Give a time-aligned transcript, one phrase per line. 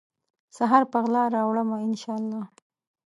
[0.57, 2.41] سحر په غلا راوړمه، ان شا الله